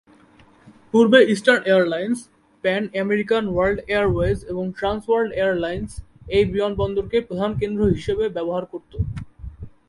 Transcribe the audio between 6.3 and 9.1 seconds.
এই বিমানবন্দরকে প্রধান কেন্দ্র হিসেবে ব্যবহার করতো।